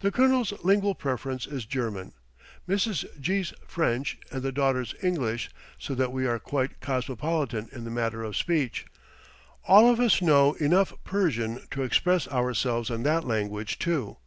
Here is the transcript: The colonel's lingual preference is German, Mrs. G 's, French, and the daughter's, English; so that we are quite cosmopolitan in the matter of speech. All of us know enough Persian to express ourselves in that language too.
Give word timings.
The 0.00 0.10
colonel's 0.10 0.52
lingual 0.62 0.94
preference 0.94 1.46
is 1.46 1.64
German, 1.64 2.12
Mrs. 2.68 3.06
G 3.18 3.42
's, 3.42 3.54
French, 3.66 4.18
and 4.30 4.42
the 4.42 4.52
daughter's, 4.52 4.94
English; 5.02 5.48
so 5.78 5.94
that 5.94 6.12
we 6.12 6.26
are 6.26 6.38
quite 6.38 6.80
cosmopolitan 6.82 7.70
in 7.72 7.84
the 7.84 7.90
matter 7.90 8.22
of 8.22 8.36
speech. 8.36 8.84
All 9.64 9.90
of 9.90 10.00
us 10.00 10.20
know 10.20 10.52
enough 10.52 10.92
Persian 11.02 11.66
to 11.70 11.82
express 11.82 12.28
ourselves 12.28 12.90
in 12.90 13.04
that 13.04 13.24
language 13.26 13.78
too. 13.78 14.18